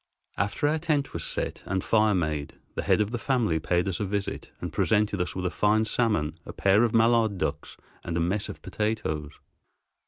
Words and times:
After 0.35 0.67
our 0.67 0.79
tent 0.79 1.13
was 1.13 1.23
set 1.23 1.61
and 1.67 1.83
fire 1.83 2.15
made, 2.15 2.55
the 2.73 2.81
head 2.81 3.01
of 3.01 3.11
the 3.11 3.19
family 3.19 3.59
paid 3.59 3.87
us 3.87 3.99
a 3.99 4.03
visit 4.03 4.49
and 4.59 4.73
presented 4.73 5.21
us 5.21 5.35
with 5.35 5.45
a 5.45 5.51
fine 5.51 5.85
salmon, 5.85 6.39
a 6.43 6.53
pair 6.53 6.81
of 6.83 6.95
mallard 6.95 7.37
ducks, 7.37 7.77
and 8.03 8.17
a 8.17 8.19
mess 8.19 8.49
of 8.49 8.63
potatoes. 8.63 9.33